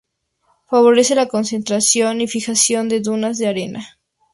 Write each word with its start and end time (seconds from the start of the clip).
Favorece 0.65 1.13
la 1.13 1.27
contención 1.27 2.21
y 2.21 2.27
fijación 2.27 2.89
de 2.89 3.01
dunas 3.01 3.37
de 3.37 3.45
arena. 3.47 3.99